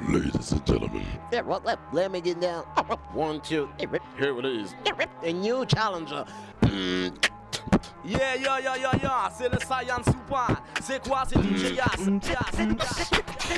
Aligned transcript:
Ladies 0.00 0.52
and 0.52 0.66
gentlemen. 0.66 1.06
Let 1.92 2.10
me 2.10 2.20
get 2.20 2.40
down. 2.40 2.64
One, 3.14 3.40
two. 3.40 3.68
Here 3.78 4.38
it 4.38 4.44
is. 4.44 4.74
A 5.22 5.32
new 5.32 5.64
challenger. 5.66 6.24
Yeah, 8.04 8.34
yo, 8.36 8.58
yo, 8.58 8.74
yo, 8.76 8.90
yo, 9.02 9.10
c'est 9.36 9.48
le 9.48 9.58
Saiyan 9.58 10.00
Super. 10.04 10.62
C'est 10.80 11.02
quoi, 11.02 11.24
c'est 11.26 11.40
DJ 11.40 11.74
Yas? 11.74 11.86
C'est 11.96 12.10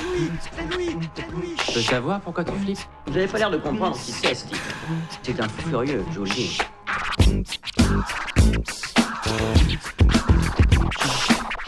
lui, 0.01 0.31
c'est 0.55 0.75
lui, 0.75 0.97
c'est 1.15 1.31
lui. 1.31 1.55
Je 1.67 1.73
peux 1.73 1.81
savoir 1.81 2.19
pourquoi 2.21 2.43
tu 2.43 2.53
flippes 2.53 2.79
Vous 3.05 3.15
avez 3.17 3.27
pas 3.27 3.37
l'air 3.37 3.51
de 3.51 3.57
comprendre 3.57 3.95
qui 3.95 4.11
c'est, 4.11 4.33
ce 4.33 4.47
type. 4.47 4.57
C'est 5.21 5.39
un 5.39 5.47
furieux, 5.47 6.03
Jolie. 6.11 6.57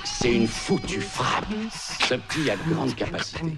C'est 0.03 0.33
une 0.33 0.47
foutue 0.47 1.01
frappe. 1.01 1.45
Ce 1.71 2.15
petit 2.15 2.49
a 2.49 2.55
de 2.55 2.73
grandes 2.73 2.95
capacités. 2.95 3.57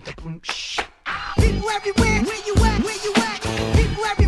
People 1.38 1.70
everywhere, 1.70 2.22
where 2.24 2.46
you 2.46 2.54
at, 2.56 2.84
where 2.84 3.00
you 3.04 3.14
at? 3.16 3.42
People 3.76 4.06
everywhere. 4.06 4.23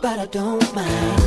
but 0.00 0.18
I 0.18 0.26
don't 0.26 0.74
mind. 0.74 1.19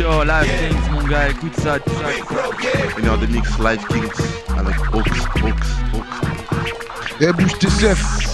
Yo, 0.00 0.24
Live. 0.24 0.48
Kings, 0.58 0.90
mon 0.92 1.02
gars, 1.02 1.28
écoute 1.28 1.54
ça, 1.60 1.76
écoute 1.76 1.92
ça. 1.98 2.98
Une 2.98 3.06
heure 3.06 3.18
de 3.18 3.26
mix 3.26 3.50
Live 3.58 3.84
Kings 3.90 4.08
avec 4.58 4.74
Ox, 4.94 5.10
Ox, 5.44 5.66
Ox. 5.94 6.10
Eh, 7.20 7.30
bouge 7.34 7.58
tes 7.58 7.68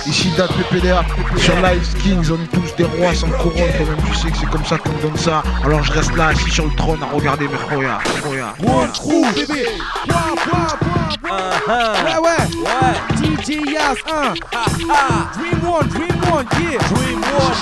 ici 0.08 0.30
date 0.36 0.52
PPDA, 0.52 1.04
sur 1.38 1.56
Live 1.56 1.94
Kings, 2.00 2.30
on 2.30 2.40
est 2.40 2.46
tous 2.46 2.76
des 2.76 2.84
rois 2.84 3.12
sans 3.14 3.26
couronne, 3.30 3.72
quand 3.76 3.84
même, 3.84 3.96
tu 4.06 4.14
sais 4.14 4.30
que 4.30 4.36
c'est 4.36 4.48
comme 4.48 4.64
ça 4.64 4.78
qu'on 4.78 4.92
donne 5.02 5.16
ça. 5.16 5.42
Alors 5.64 5.82
je 5.82 5.90
reste 5.90 6.14
là, 6.14 6.28
assis 6.28 6.48
sur 6.52 6.66
le 6.66 6.74
trône, 6.76 7.02
à 7.02 7.06
regarder 7.06 7.48
mes 7.48 7.74
royas, 7.74 7.98
royas. 8.24 8.54
One, 8.64 8.92
trou, 8.92 9.26
bébé, 9.34 9.66
ah, 10.08 10.34
ah. 11.68 11.94
Ouais, 12.04 12.28
ouais, 12.28 12.46
ouais, 12.62 13.38
DJ 13.40 13.72
Yas, 13.72 13.96
Dream 15.34 15.68
One, 15.68 15.88
Dream 15.88 16.32
One, 16.32 16.46
yeah, 16.60 16.78
Dream 16.94 17.20
One, 17.22 17.56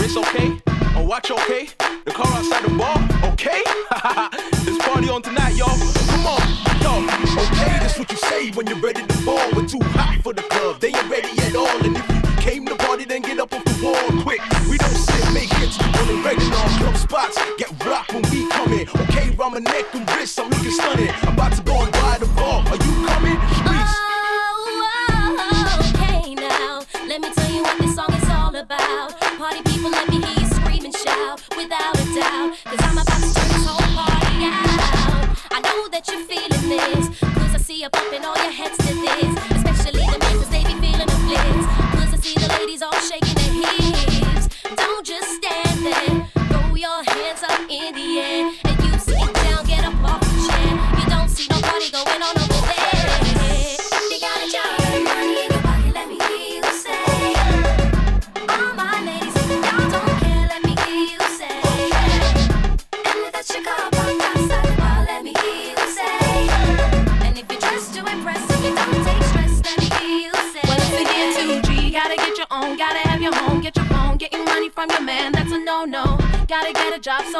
it's 0.00 0.16
okay? 0.16 0.52
watch 1.08 1.30
okay? 1.30 1.66
The 2.04 2.10
car 2.10 2.26
outside 2.36 2.64
the 2.64 2.76
bar, 2.76 3.32
okay? 3.32 3.62
This 4.64 4.76
party 4.84 5.08
on 5.08 5.22
tonight, 5.22 5.56
y'all. 5.56 5.78
Come 6.12 6.26
on, 6.26 6.44
y'all. 6.82 7.02
Okay, 7.48 7.78
that's 7.80 7.98
what 7.98 8.10
you 8.12 8.18
say 8.18 8.50
when 8.50 8.66
you're 8.66 8.80
ready 8.80 9.00
to 9.00 9.24
ball. 9.24 9.40
We're 9.56 9.66
too 9.66 9.80
hot 9.96 10.20
for 10.22 10.34
the 10.34 10.42
club, 10.42 10.80
they 10.80 10.88
ain't 10.88 11.10
ready 11.10 11.30
at 11.40 11.56
all. 11.56 11.80
And 11.82 11.96
if 11.96 12.06
you 12.12 12.20
came 12.44 12.66
to 12.66 12.76
party, 12.76 13.06
then 13.06 13.22
get 13.22 13.40
up 13.40 13.54
off 13.54 13.64
the 13.64 13.76
wall 13.82 14.22
quick. 14.22 14.42
We 14.68 14.76
don't 14.76 15.00
sit, 15.08 15.32
make 15.32 15.50
hits 15.54 15.80
on 15.80 16.06
the 16.08 16.20
regular 16.22 16.68
club 16.78 16.96
spots. 16.98 17.38
Get 17.56 17.72
rocked 17.86 18.12
when 18.12 18.22
we 18.30 18.46
come 18.50 18.72
in. 18.74 18.86
Okay, 19.08 19.30
round 19.30 19.54
my 19.54 19.60
neck 19.60 19.86
and 19.94 20.04
wrists, 20.12 20.38
I'm 20.38 20.50
looking 20.50 20.72
stunning. 20.72 21.08
About 21.22 21.52
to 21.54 21.62
go 21.62 21.76
on 21.76 21.97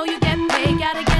you 0.04 0.20
get 0.20 0.38
paid, 0.48 0.78
gotta 0.78 1.02
get 1.02 1.17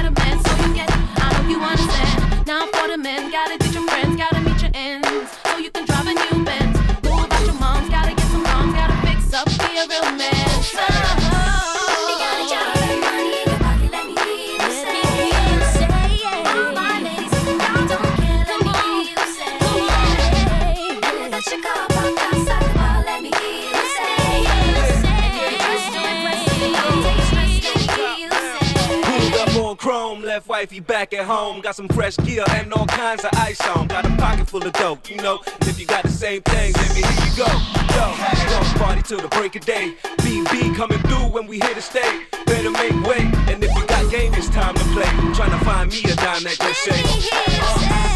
wifey 30.59 30.81
back 30.81 31.13
at 31.13 31.25
home. 31.25 31.61
Got 31.61 31.75
some 31.75 31.87
fresh 31.87 32.17
gear 32.17 32.43
and 32.49 32.73
all 32.73 32.85
kinds 32.85 33.23
of 33.23 33.29
ice 33.35 33.61
on. 33.67 33.87
Got 33.87 34.05
a 34.05 34.09
pocket 34.17 34.45
full 34.45 34.65
of 34.67 34.73
dope, 34.73 35.09
you 35.09 35.15
know. 35.15 35.39
And 35.45 35.69
if 35.69 35.79
you 35.79 35.85
got 35.85 36.03
the 36.03 36.11
same 36.11 36.41
thing, 36.41 36.73
me 36.73 37.01
here 37.01 37.15
you 37.23 37.31
go. 37.37 37.47
Yo, 37.95 38.05
strong 38.43 38.65
party 38.75 39.01
till 39.01 39.21
the 39.21 39.29
break 39.29 39.55
of 39.55 39.63
day. 39.63 39.95
BB 40.17 40.75
coming 40.75 40.99
through 41.07 41.27
when 41.31 41.47
we 41.47 41.59
here 41.59 41.73
to 41.73 41.81
stay. 41.81 42.25
Better 42.45 42.71
make 42.71 42.91
way. 43.07 43.31
And 43.47 43.63
if 43.63 43.73
you 43.73 43.85
got 43.87 44.11
game, 44.11 44.33
it's 44.33 44.49
time 44.49 44.75
to 44.75 44.83
play. 44.95 45.09
Trying 45.33 45.57
to 45.57 45.63
find 45.63 45.89
me 45.91 46.03
a 46.03 46.15
dime 46.15 46.43
that 46.43 46.57
can 46.59 46.73
say. 46.73 46.91
Uh, 46.91 47.47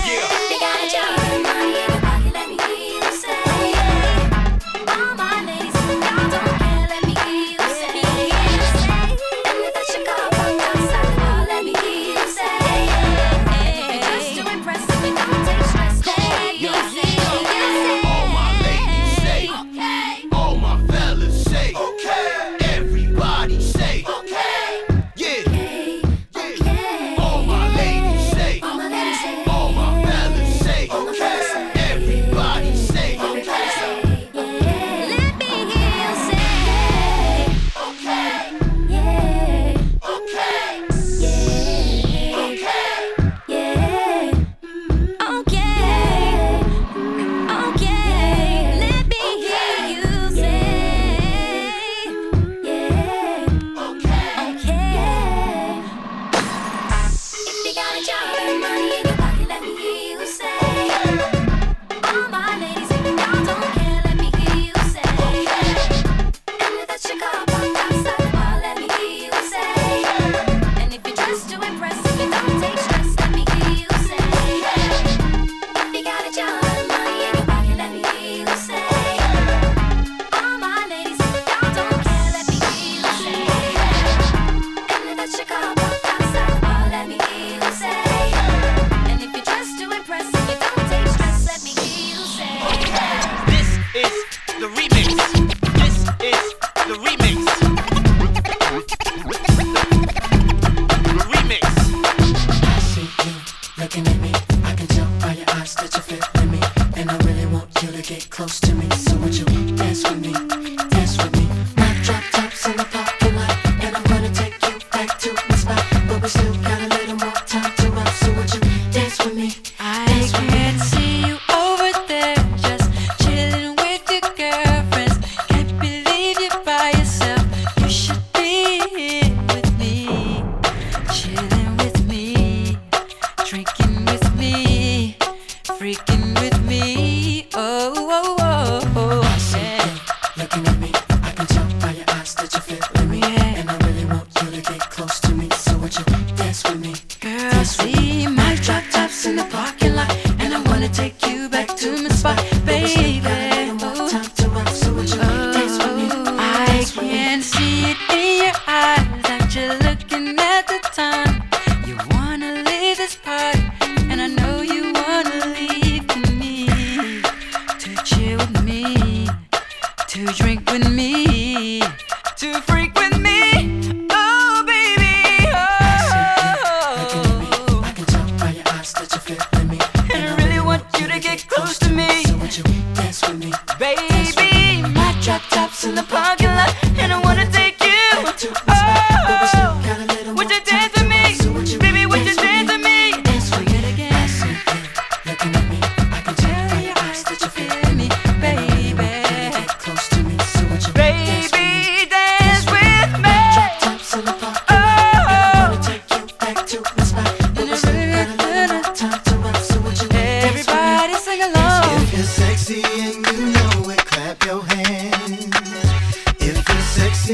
yeah. 0.03 0.27
They 0.49 0.59
got 0.59 0.83
a 0.83 0.89
job 0.91 1.33
in 1.33 1.43
my 1.43 1.92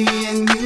seeing 0.06 0.48
you. 0.48 0.59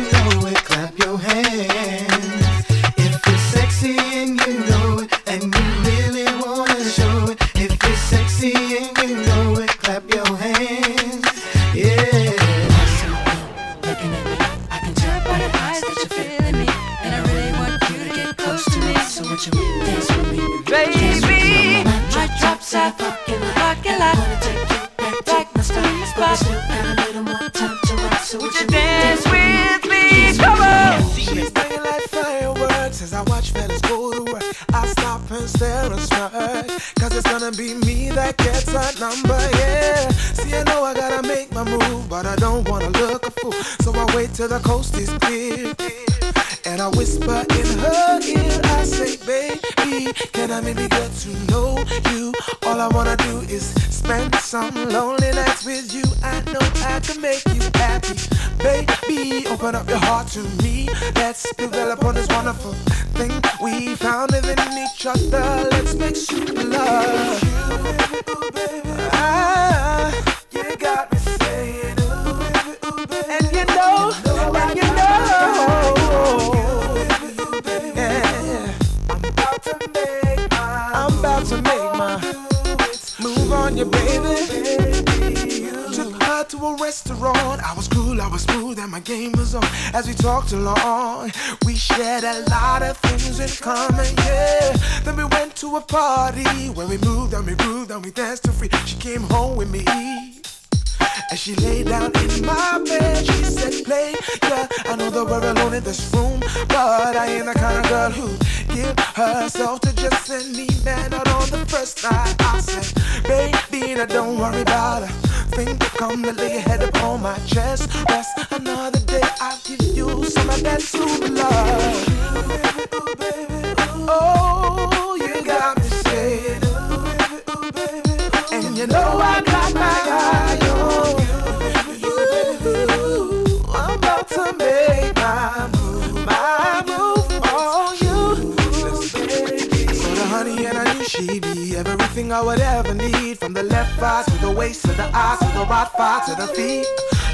I 142.33 142.41
would 142.41 142.61
ever 142.61 142.95
need 142.95 143.37
From 143.37 143.53
the 143.53 143.61
left 143.61 144.01
eye 144.01 144.23
to 144.25 144.37
the 144.39 144.51
waist 144.51 144.81
to 144.81 144.87
the 144.93 145.07
eyes 145.13 145.37
to 145.37 145.45
the 145.45 145.65
right 145.69 145.87
thigh 145.95 146.23
to 146.25 146.35
the 146.41 146.47
feet 146.55 146.87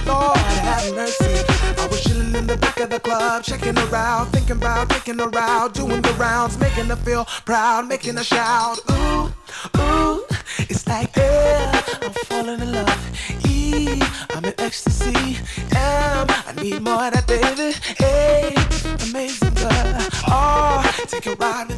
Lord 0.05 0.37
have 0.37 0.93
mercy 0.93 1.39
I 1.77 1.87
was 1.87 2.01
chilling 2.01 2.35
in 2.35 2.47
the 2.47 2.57
back 2.57 2.81
of 2.81 2.89
the 2.89 2.99
club 2.99 3.43
Checking 3.43 3.77
around, 3.77 4.27
thinking 4.27 4.57
about 4.57 4.89
taking 4.89 5.21
a 5.21 5.69
Doing 5.71 6.01
the 6.01 6.13
rounds, 6.19 6.59
making 6.59 6.87
her 6.87 6.97
feel 6.97 7.23
proud 7.45 7.87
Making 7.87 8.17
her 8.17 8.23
shout, 8.25 8.79
ooh, 8.91 9.31
ooh. 9.79 10.38
It's 10.69 10.87
like 10.87 11.17
L, 11.17 11.83
I'm 12.01 12.13
falling 12.13 12.61
in 12.61 12.71
love. 12.71 13.45
E, 13.45 14.01
I'm 14.29 14.45
in 14.45 14.53
ecstasy. 14.59 15.37
M, 15.71 16.27
I 16.29 16.53
need 16.61 16.81
more 16.81 17.05
of 17.05 17.13
that, 17.13 17.25
baby. 17.27 17.73
A 18.01 18.53
amazing 19.09 19.55
love. 19.55 20.23
R, 20.27 20.83
take 21.07 21.25
a 21.25 21.35
ride. 21.35 21.68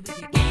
Think? 0.00 0.32
Cheap 0.32 0.41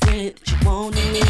That 0.00 0.34
you 0.50 0.56
wanted 0.66 1.12
me. 1.12 1.22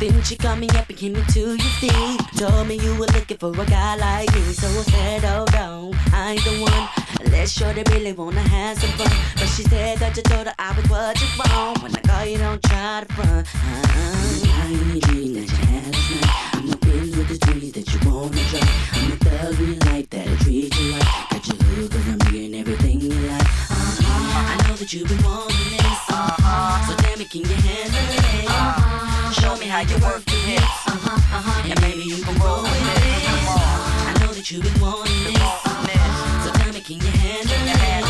Then 0.00 0.22
she 0.22 0.36
called 0.36 0.58
me 0.60 0.68
up 0.70 0.88
and 0.88 0.98
came 0.98 1.16
into 1.16 1.40
your 1.40 1.58
feet. 1.80 2.20
Told 2.36 2.68
me 2.68 2.76
you 2.76 2.92
were 2.94 3.06
looking 3.06 3.36
for 3.36 3.50
a 3.50 3.66
guy 3.66 3.96
like 3.96 4.32
me. 4.34 4.40
So 4.52 4.66
I 4.68 4.82
said, 4.82 5.24
oh 5.24 5.44
no, 5.52 5.92
I 6.12 6.32
ain't 6.32 6.44
the 6.44 6.60
one. 6.62 7.32
Let's 7.32 7.52
sure 7.52 7.72
they 7.72 7.82
really 7.92 8.12
wanna 8.12 8.40
have 8.40 8.78
some 8.78 8.90
fun. 8.90 9.10
But 9.34 9.48
she 9.48 9.62
said 9.64 9.98
that 9.98 10.16
you 10.16 10.22
told 10.22 10.46
her 10.46 10.54
I 10.58 10.72
was 10.76 10.88
what 10.88 11.20
you 11.20 11.28
want. 11.38 11.82
When 11.82 11.94
I 11.96 12.00
call 12.00 12.24
you, 12.26 12.38
don't 12.38 12.62
try 12.62 13.04
to 13.04 13.14
front. 13.14 13.46
Uh-uh. 13.54 14.18
I 14.44 14.66
ain't 14.70 15.02
dream 15.04 15.34
that 15.34 15.50
you 15.50 15.66
had 15.66 15.94
last 15.94 16.10
night. 16.10 16.54
I'm 16.54 16.70
up 16.70 16.84
in 16.84 17.18
with 17.18 17.28
the 17.28 17.38
trees 17.46 17.72
that 17.72 17.92
you 17.92 18.10
wanna 18.10 18.42
try. 18.50 18.60
I'm 18.92 19.12
a 19.12 19.16
thug 19.16 19.58
real 19.58 19.78
life 19.86 20.10
that'll 20.10 20.36
treat 20.38 20.78
you 20.78 20.92
right. 20.92 21.26
Got 21.30 21.46
you 21.48 21.54
hooked 21.54 22.17
Uh-huh. 24.88 24.94
That 24.94 24.96
you've 24.96 25.08
been 25.08 25.22
wanting 25.22 25.76
this. 25.76 26.00
Uh-huh. 26.08 26.88
So 26.88 26.96
tell 26.96 27.16
me, 27.18 27.24
can 27.26 27.42
you 27.42 27.56
handle 27.60 28.08
it? 28.08 28.48
Uh-huh. 28.48 29.30
Show 29.32 29.56
me 29.60 29.66
how 29.66 29.80
you 29.84 30.00
work 30.00 30.24
hips. 30.24 30.64
Uh-huh. 30.88 31.12
Uh-huh. 31.12 31.68
And 31.68 31.80
maybe 31.82 32.08
you 32.08 32.16
can 32.24 32.32
roll 32.40 32.62
with 32.62 32.72
it. 32.72 33.12
I 34.08 34.16
know 34.20 34.32
that 34.32 34.50
you've 34.50 34.64
been 34.64 34.80
wanting 34.80 35.28
this. 35.28 35.44
So 36.40 36.48
tell 36.56 36.72
me, 36.72 36.80
can 36.80 37.04
you 37.04 37.12
handle 37.20 37.68
it? 37.68 38.00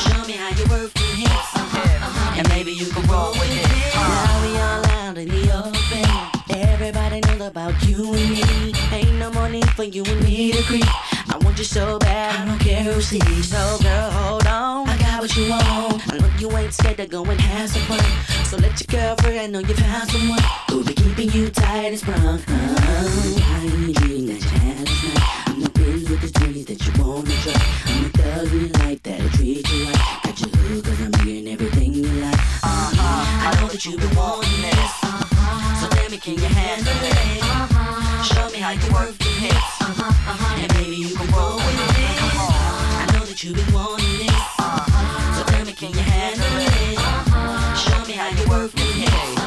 Show 0.00 0.24
me 0.24 0.40
how 0.40 0.48
you 0.56 0.64
work 0.72 0.88
hips. 0.96 1.52
Uh-huh. 1.52 2.38
And 2.40 2.48
maybe 2.48 2.72
you 2.72 2.88
can 2.88 3.04
roll 3.04 3.32
with 3.36 3.52
it. 3.52 3.68
Now 3.92 4.40
we 4.40 4.56
all 4.56 4.80
out 5.04 5.18
in 5.20 5.28
the 5.28 5.52
open. 5.52 6.08
Everybody 6.48 7.20
knows 7.28 7.44
about 7.44 7.76
you 7.84 8.08
and 8.14 8.30
me. 8.32 8.72
Ain't 8.88 9.20
no 9.20 9.28
more 9.32 9.50
need 9.50 9.68
for 9.76 9.84
you 9.84 10.04
and 10.08 10.24
me 10.24 10.52
to 10.52 10.62
creep. 10.64 10.88
I 11.28 11.36
want 11.44 11.58
you 11.58 11.64
so 11.64 11.98
bad, 11.98 12.40
I 12.40 12.44
don't 12.48 12.58
care 12.58 12.82
who 12.82 13.00
sees. 13.02 13.52
So 13.52 13.78
girl, 13.82 14.10
hold 14.10 14.46
on, 14.46 14.88
I 14.88 14.96
got 15.20 15.28
what 15.28 15.36
you 15.36 15.50
want. 15.50 16.12
I 16.12 16.18
know 16.18 16.30
you 16.38 16.56
ain't 16.56 16.72
scared 16.72 16.96
to 16.96 17.06
go 17.06 17.24
and 17.24 17.40
have 17.40 17.68
some 17.68 17.82
fun. 17.82 18.44
So 18.44 18.56
let 18.56 18.80
your 18.80 19.00
girlfriend 19.00 19.52
know 19.52 19.58
you 19.60 19.74
found 19.74 20.10
someone 20.10 20.38
who'll 20.68 20.84
be 20.84 20.94
keeping 20.94 21.30
you 21.30 21.50
tight 21.50 21.92
and 21.92 21.98
sprung. 21.98 22.40
Oh, 22.48 23.36
I 23.38 23.64
ain't 23.64 23.96
dream 23.96 24.26
that 24.26 24.40
you 24.40 24.58
had 24.58 24.88
last 24.88 25.04
night. 25.04 25.48
I'm 25.48 25.60
the 25.60 25.70
biz 25.70 26.08
with 26.08 26.20
the 26.22 26.38
dreams 26.38 26.64
that 26.66 26.86
you 26.86 26.92
wanna 27.02 27.30
try. 27.42 27.52
I'm 27.86 28.04
a 28.04 28.08
thug 28.08 28.52
in 28.52 28.72
life 28.80 29.02
that'll 29.02 29.28
treat 29.30 29.68
you 29.70 29.84
right. 29.86 30.20
Got 30.24 30.40
you 30.40 30.48
hooked 30.48 30.86
cause 30.86 31.00
I'm 31.00 31.26
hearing 31.26 31.48
everything 31.48 31.92
you 31.92 32.08
like. 32.24 32.34
Uh-huh. 32.62 33.48
I 33.48 33.60
know 33.60 33.68
that 33.68 33.84
you've 33.84 34.00
been 34.00 34.16
wanting 34.16 34.62
this. 34.62 34.92
Uh-huh. 35.04 35.80
So 35.80 35.88
tell 35.88 36.10
me, 36.10 36.18
can 36.18 36.34
you 36.34 36.48
handle 36.48 36.92
it? 36.92 37.42
Uh-huh. 37.42 38.22
Show 38.22 38.50
me 38.50 38.58
how 38.58 38.70
you 38.70 38.92
work 38.92 39.14
your 39.20 39.36
hips. 39.44 39.80
And 40.62 40.72
maybe 40.74 40.96
you 40.96 41.14
can 41.14 41.30
roll 41.32 41.56
with 41.56 41.98
it. 41.98 42.19
That 43.30 43.44
you've 43.44 43.54
been 43.54 43.72
wanting 43.72 44.26
this. 44.26 44.32
So 45.36 45.44
tell 45.44 45.64
me, 45.64 45.72
can 45.72 45.92
you 45.92 46.00
handle 46.00 46.44
it? 46.66 46.98
Show 47.78 48.04
me 48.04 48.14
how 48.14 48.28
you 48.28 48.50
work 48.50 48.76
your 48.76 48.92
hips. 48.92 49.39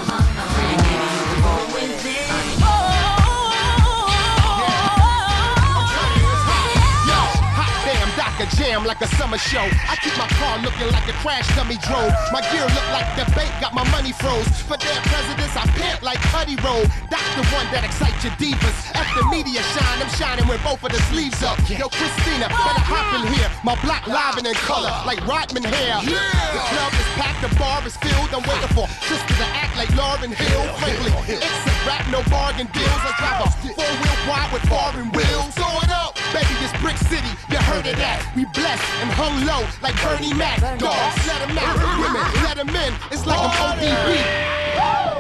Dr. 8.44 8.58
Jam 8.58 8.84
like 8.84 9.00
a 9.00 9.08
summer 9.16 9.38
show. 9.38 9.64
I 9.64 9.96
keep 10.04 10.12
my 10.20 10.28
car 10.36 10.60
looking 10.60 10.92
like 10.92 11.08
a 11.08 11.16
crash 11.24 11.48
dummy 11.56 11.80
drove. 11.80 12.12
My 12.36 12.42
gear 12.52 12.68
look 12.68 12.88
like 12.92 13.08
the 13.16 13.24
bank 13.32 13.52
got 13.62 13.74
my 13.74 13.88
money 13.92 14.12
froze. 14.12 14.48
For 14.68 14.76
their 14.76 15.00
presidents, 15.08 15.56
I 15.56 15.64
pant 15.80 16.04
like 16.04 16.20
Cuddy 16.28 16.60
Roll. 16.60 16.84
That's 17.08 17.32
the 17.40 17.46
one 17.56 17.64
that 17.72 17.88
excites 17.88 18.20
your 18.24 18.36
divas. 18.36 18.76
The 19.16 19.24
media 19.32 19.64
shine, 19.72 20.00
I'm 20.04 20.12
shining 20.20 20.48
with 20.50 20.60
both 20.64 20.84
of 20.84 20.92
the 20.92 21.00
sleeves 21.08 21.40
up. 21.44 21.56
Yo, 21.72 21.88
Christina, 21.88 22.52
better 22.52 22.84
hop 22.84 23.16
in 23.16 23.32
here. 23.32 23.48
My 23.64 23.80
block 23.80 24.08
live 24.12 24.36
and 24.36 24.48
in 24.48 24.58
color, 24.68 24.92
like 25.08 25.24
Rodman 25.24 25.64
hair. 25.64 26.04
The 26.04 26.62
club 26.68 26.92
is 27.00 27.10
packed, 27.16 27.40
the 27.48 27.52
bar 27.56 27.80
is 27.88 27.96
filled. 27.96 28.28
I'm 28.36 28.44
waiting 28.44 28.74
for 28.76 28.92
sister 29.08 29.36
to 29.40 29.48
act 29.56 29.78
like 29.80 29.88
Lauryn 29.96 30.36
Hill. 30.36 30.68
Frankly, 30.84 31.16
it's 31.32 31.48
a 31.48 31.74
rap, 31.88 32.04
no 32.12 32.20
bargain 32.28 32.68
deals. 32.76 33.04
I 33.08 33.14
drive 33.24 33.40
a 33.40 33.50
four-wheel 33.72 34.20
wide 34.28 34.52
with 34.52 34.66
foreign 34.68 35.08
wheels. 35.16 35.56
Throw 35.56 35.80
it 35.80 35.94
up, 35.94 36.03
baby, 36.34 36.54
this 36.60 36.74
brick 36.82 36.98
city. 36.98 37.30
You 37.50 37.58
heard 37.70 37.86
of 37.86 37.96
that? 37.98 38.26
We 38.36 38.46
blessed 38.58 38.84
and 39.02 39.10
hung 39.14 39.46
low 39.46 39.62
like 39.86 39.96
Bernie 40.02 40.34
Mac. 40.34 40.60
Dogs, 40.80 41.16
let 41.30 41.42
'em 41.46 41.58
out. 41.58 41.78
Women, 42.02 42.26
let 42.44 42.58
'em 42.58 42.70
in. 42.76 42.94
It's 43.12 43.26
like 43.26 43.40
I'm 43.40 43.54
ODB. 43.70 44.10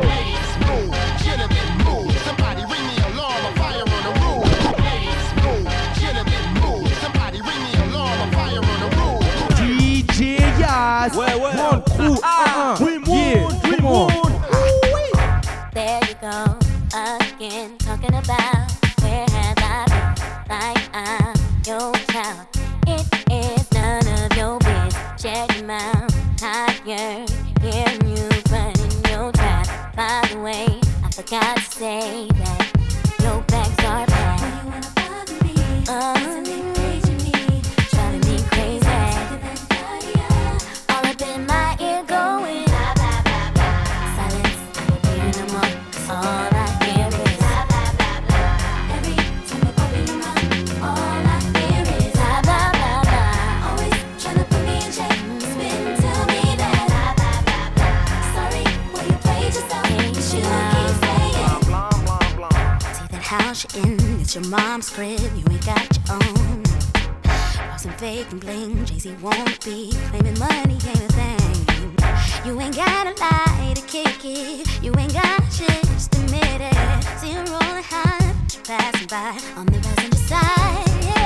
Ladies, 0.09 0.51
move. 0.65 0.91
Gentlemen, 1.23 1.67
move. 1.85 2.11
Somebody 2.25 2.61
ring 2.71 2.85
the 2.91 2.97
alarm. 3.13 3.41
A 3.45 3.51
fire 3.61 3.85
on 3.95 4.01
the 4.07 4.13
roof. 4.21 4.45
Ladies, 4.81 5.29
move. 5.43 5.67
Gentlemen, 6.01 6.43
move. 6.63 6.89
Somebody 7.03 7.39
ring 7.47 7.61
the 7.69 7.73
alarm. 7.85 8.17
A 8.25 8.27
fire 8.35 8.63
on 8.71 8.77
the 8.83 8.89
roof. 8.97 9.23
DJ 9.59 10.41
Yas. 10.59 11.13
Ouais, 11.15 11.35
ouais. 11.43 11.53
One 11.69 11.81
crew. 11.95 12.17
Ah. 12.23 12.73
Uh-uh. 12.73 12.77
Your 21.65 21.93
child. 22.11 22.47
It 22.87 23.07
is 23.31 23.71
none 23.71 24.07
of 24.07 24.37
your 24.37 24.59
business. 24.59 25.21
Check 25.21 25.55
your 25.55 25.65
mouth, 25.65 26.13
higher. 26.39 27.25
Hearing 27.61 28.07
you 28.07 28.29
running 28.51 29.05
your 29.09 29.31
trap. 29.31 29.95
By 29.95 30.27
the 30.31 30.39
way, 30.39 30.67
I 31.03 31.09
forgot 31.11 31.57
to 31.57 31.63
say 31.63 32.27
that 32.27 32.52
house 63.41 63.65
in, 63.75 63.97
it's 64.21 64.35
your 64.35 64.45
mom's 64.45 64.89
crib. 64.89 65.19
You 65.19 65.43
ain't 65.49 65.65
got 65.65 65.87
your 65.97 66.17
own. 66.17 66.63
And 67.85 67.95
fake 67.95 68.31
and 68.31 68.39
bling. 68.39 68.85
Jay 68.85 68.99
Z 68.99 69.15
won't 69.21 69.65
be 69.65 69.91
claiming 70.09 70.39
money 70.39 70.77
ain't 70.87 71.01
a 71.01 71.11
thing. 71.19 71.95
You 72.45 72.61
ain't 72.61 72.75
got 72.75 73.07
a 73.07 73.13
lie 73.19 73.73
to 73.75 73.81
kick 73.81 74.23
it. 74.23 74.83
You 74.83 74.93
ain't 74.97 75.13
got 75.13 75.41
shit, 75.51 75.81
just 75.93 76.15
admit 76.15 76.61
it. 76.61 77.03
See 77.19 77.31
you 77.31 77.39
rolling 77.39 77.83
high, 77.83 78.33
passing 78.63 79.07
by 79.07 79.37
on 79.57 79.65
the 79.65 79.79
passenger 79.79 80.17
side. 80.17 81.03
Yeah. 81.03 81.22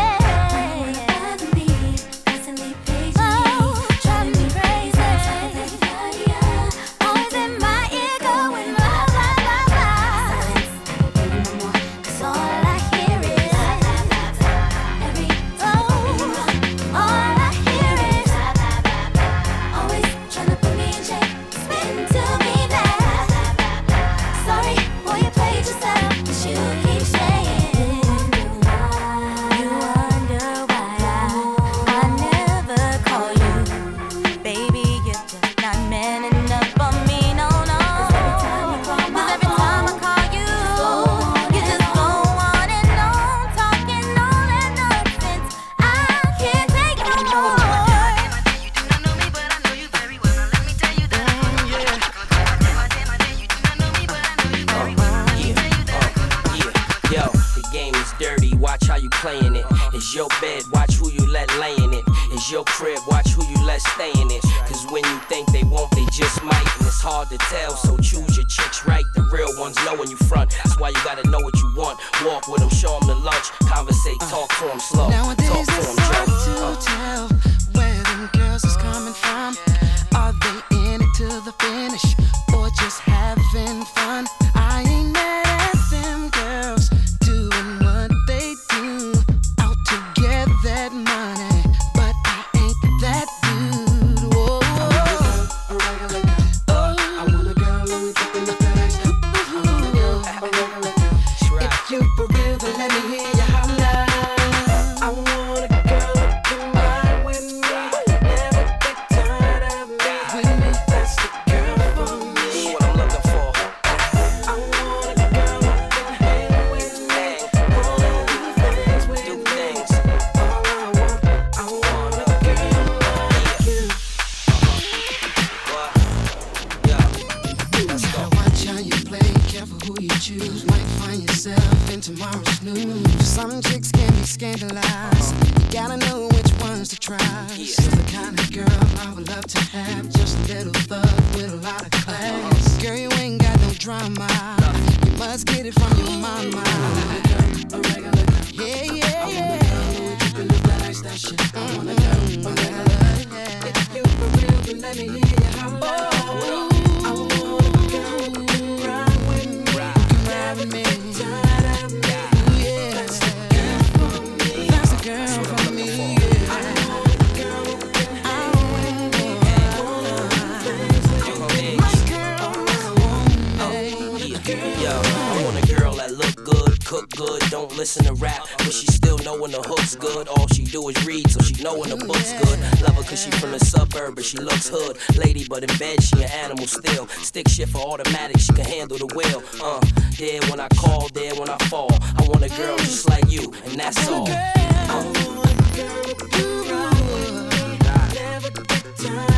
Yo, 174.48 174.54
I 174.56 175.42
want 175.44 175.62
a 175.62 175.76
girl 175.76 175.96
that 175.96 176.14
look 176.14 176.34
good, 176.46 176.86
cook 176.86 177.10
good, 177.18 177.42
don't 177.50 177.76
listen 177.76 178.06
to 178.06 178.14
rap, 178.14 178.48
but 178.60 178.72
she 178.72 178.88
still 178.88 179.18
know 179.18 179.38
when 179.38 179.52
the 179.52 179.62
hook's 179.62 179.94
good. 179.96 180.30
All 180.30 180.48
she 180.48 180.64
do 180.64 180.88
is 180.88 181.06
read, 181.06 181.30
so 181.30 181.42
she 181.42 181.62
know 181.62 181.78
when 181.78 181.90
the 181.90 181.98
book's 181.98 182.32
good. 182.32 182.58
Love 182.82 182.96
her 182.96 183.04
cause 183.04 183.22
she 183.22 183.32
from 183.32 183.52
the 183.52 183.60
suburb, 183.60 184.16
but 184.16 184.24
she 184.24 184.38
looks 184.38 184.70
hood. 184.70 184.98
Lady, 185.18 185.46
but 185.50 185.70
in 185.70 185.78
bed 185.78 186.02
she 186.02 186.24
an 186.24 186.32
animal 186.32 186.66
still. 186.66 187.08
Stick 187.08 187.50
shift 187.50 187.74
for 187.74 187.80
automatic, 187.80 188.40
she 188.40 188.54
can 188.54 188.64
handle 188.64 188.98
the 188.98 189.08
wheel. 189.08 189.44
Uh, 189.62 189.82
there 190.18 190.40
when 190.50 190.62
I 190.62 190.70
call, 190.80 191.10
there 191.10 191.36
when 191.36 191.50
I 191.50 191.58
fall. 191.68 191.92
I 191.92 192.26
want 192.30 192.46
a 192.46 192.50
girl 192.56 192.78
just 192.78 193.10
like 193.10 193.30
you, 193.30 193.52
and 193.66 193.78
that's 193.78 194.08
all. 194.08 194.30
I 194.30 195.14
want 195.28 195.52
a 195.52 195.76
girl 195.76 196.08
you 196.40 197.84
never. 197.84 199.37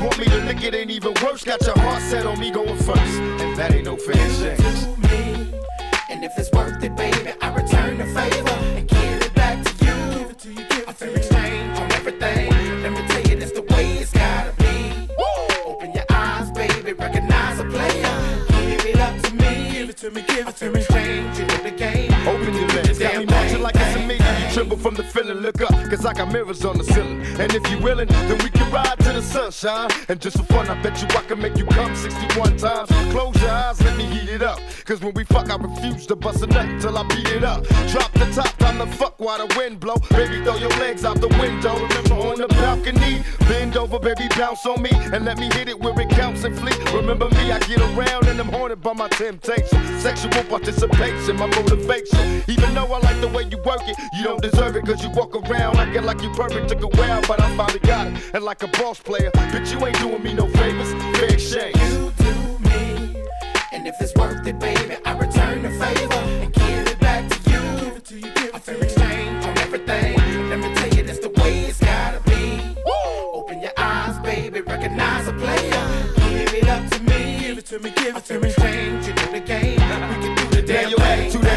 Want 0.00 0.18
me 0.18 0.26
to 0.26 0.44
lick 0.44 0.62
it, 0.62 0.74
ain't 0.74 0.90
even 0.90 1.14
worse. 1.22 1.44
Got 1.44 1.62
your 1.62 1.78
heart 1.78 2.02
set 2.02 2.26
on 2.26 2.38
me 2.38 2.50
going 2.50 2.76
first. 2.76 3.20
And 3.42 3.56
that 3.56 3.74
ain't 3.74 3.84
no 3.84 3.96
fair. 3.96 4.18
And 6.10 6.24
if 6.24 6.32
it's 6.38 6.50
worth 6.52 6.82
it, 6.82 6.96
baby, 6.96 7.32
I 7.40 7.54
return 7.54 7.98
the 7.98 8.06
favor 8.06 8.58
and 8.76 8.88
give 8.88 9.22
it 9.22 9.34
back 9.34 9.62
to 9.64 9.84
you. 9.84 10.18
Give 10.18 10.30
it 10.30 10.38
to 10.38 10.48
you, 10.48 10.68
give 10.68 10.88
it 10.88 10.94
fair 10.94 11.14
exchange 11.14 11.78
on 11.78 11.92
everything. 11.92 12.50
Let 12.82 12.92
me 12.92 13.06
tell 13.06 13.22
you, 13.22 13.36
that's 13.38 13.52
the 13.52 13.62
way 13.62 13.98
it's 13.98 14.12
gotta 14.12 14.52
be. 14.56 15.08
Open 15.66 15.92
your 15.92 16.06
eyes, 16.10 16.50
baby, 16.52 16.92
recognize 16.94 17.58
a 17.60 17.64
player. 17.64 18.46
Give 18.48 18.86
it 18.86 18.98
up 18.98 19.20
to 19.22 19.34
me, 19.34 19.70
give 19.72 19.90
it 19.90 19.96
to 19.98 20.10
me, 20.10 20.22
give 20.26 20.48
it 20.48 20.56
to 20.56 20.70
me. 20.70 20.80
Exchange, 20.80 21.38
you 21.38 21.46
know 21.46 21.62
the 21.62 21.70
game. 21.70 22.12
Open 22.26 22.54
your 22.54 22.68
legs, 22.68 22.98
got 22.98 23.18
me 23.18 23.26
marching 23.26 23.62
like 23.62 23.76
it's 23.76 23.96
a. 23.96 24.08
You 24.08 24.54
tremble 24.54 24.78
from 24.78 24.94
the 24.94 25.04
feeling, 25.04 25.27
look 25.98 26.18
up, 26.18 26.18
cause 26.18 26.22
I 26.22 26.24
got 26.24 26.32
mirrors 26.32 26.64
on 26.64 26.78
the 26.78 26.84
ceiling. 26.84 27.22
And 27.38 27.52
if 27.54 27.68
you're 27.70 27.80
willing, 27.80 28.08
then 28.08 28.38
we 28.38 28.50
can 28.50 28.70
ride 28.70 28.98
to 28.98 29.12
the 29.12 29.22
sunshine. 29.22 29.90
And 30.08 30.20
just 30.20 30.36
for 30.36 30.44
fun, 30.44 30.68
I 30.68 30.80
bet 30.82 31.00
you 31.00 31.08
I 31.16 31.22
can 31.22 31.40
make 31.40 31.56
you 31.56 31.66
come 31.66 31.94
61 31.94 32.56
times. 32.56 32.88
Close 33.12 33.40
your 33.40 33.50
eyes, 33.50 33.82
let 33.82 33.96
me 33.96 34.04
heat 34.04 34.28
it 34.28 34.42
up. 34.42 34.60
Cause 34.84 35.00
when 35.00 35.14
we 35.14 35.24
fuck, 35.24 35.50
I 35.50 35.56
refuse 35.56 36.06
to 36.06 36.16
bust 36.16 36.42
a 36.42 36.46
nut 36.46 36.80
till 36.80 36.96
I 36.96 37.02
beat 37.08 37.28
it 37.28 37.44
up. 37.44 37.64
Drop 37.88 38.12
the 38.12 38.30
top, 38.34 38.56
time 38.58 38.78
to 38.78 38.86
fuck 38.96 39.18
while 39.18 39.46
the 39.46 39.54
wind 39.56 39.80
blow. 39.80 39.96
Baby, 40.10 40.42
throw 40.44 40.56
your 40.56 40.70
legs 40.80 41.04
out 41.04 41.20
the 41.20 41.28
window. 41.28 41.74
Remember 41.74 42.14
on 42.14 42.38
the 42.38 42.48
balcony, 42.48 43.22
bend 43.48 43.76
over, 43.76 43.98
baby, 43.98 44.28
bounce 44.36 44.64
on 44.66 44.82
me. 44.82 44.90
And 45.12 45.24
let 45.24 45.38
me 45.38 45.46
hit 45.52 45.68
it 45.68 45.78
where 45.78 45.98
it 46.00 46.10
counts 46.10 46.44
and 46.44 46.56
flee. 46.58 46.76
Remember 46.94 47.28
me, 47.30 47.52
I 47.52 47.58
get 47.60 47.80
around 47.80 48.26
and 48.28 48.40
I'm 48.40 48.48
haunted 48.48 48.82
by 48.82 48.92
my 48.92 49.08
temptation. 49.08 49.80
Sexual 49.98 50.44
participation, 50.44 51.36
my 51.36 51.46
motivation. 51.46 52.42
Even 52.48 52.74
though 52.74 52.92
I 52.92 52.98
like 53.00 53.20
the 53.20 53.28
way 53.28 53.44
you 53.44 53.58
work 53.64 53.82
it, 53.86 53.96
you 54.14 54.24
don't 54.24 54.40
deserve 54.40 54.76
it 54.76 54.86
cause 54.86 55.02
you 55.02 55.10
walk 55.10 55.34
around 55.34 55.78
acting 55.98 56.06
like 56.06 56.22
you 56.22 56.30
perfect. 56.30 56.68
Took 56.68 56.82
a 56.82 56.96
while, 56.96 57.22
but 57.26 57.40
I 57.40 57.56
finally 57.56 57.80
got 57.80 58.06
it. 58.06 58.14
And 58.34 58.44
like 58.44 58.62
a 58.62 58.68
boss 58.68 59.00
player, 59.00 59.30
bitch, 59.32 59.72
you 59.72 59.86
ain't 59.86 59.98
doing 59.98 60.22
me 60.22 60.34
no 60.34 60.48
favors. 60.48 60.92
Fair 61.16 61.32
exchange. 61.32 61.76
You 61.76 62.12
do 62.18 62.58
me. 62.68 63.22
And 63.72 63.86
if 63.86 63.94
it's 64.00 64.14
worth 64.14 64.46
it, 64.46 64.58
baby, 64.58 64.96
I 65.04 65.12
return 65.18 65.62
the 65.62 65.70
favor 65.70 66.14
and 66.14 66.52
give 66.52 66.86
it 66.88 67.00
back 67.00 67.28
to 67.28 67.50
you. 67.50 67.60
Give 67.84 67.96
it 67.96 68.04
to 68.04 68.14
you, 68.14 68.32
give 68.32 68.44
it 68.44 68.54
a 68.54 68.60
fair 68.60 68.82
exchange 68.82 69.44
on 69.44 69.58
everything. 69.58 70.16
Let 70.50 70.58
me 70.60 70.74
tell 70.74 70.88
you, 70.88 71.02
that's 71.02 71.18
the 71.18 71.30
way 71.40 71.60
it's 71.60 71.80
gotta 71.80 72.20
be. 72.20 72.60
Open 73.32 73.60
your 73.60 73.72
eyes, 73.76 74.18
baby, 74.20 74.60
recognize 74.60 75.26
a 75.28 75.32
player. 75.32 75.84
Give 76.16 76.54
it 76.54 76.68
up 76.68 76.88
to 76.90 77.02
me, 77.02 77.40
give 77.40 77.58
it 77.58 77.66
to 77.66 77.78
me, 77.78 77.92
give 77.96 78.16
it 78.16 78.24
to 78.26 78.40
me. 78.40 78.48
Exchange, 78.48 79.06
you 79.06 79.14
know 79.14 79.32
the 79.32 79.40
game. 79.40 79.80
We 79.80 80.26
can 80.26 80.36
do 80.36 80.60
the 80.60 80.62
damn 80.62 81.30
thing. 81.30 81.47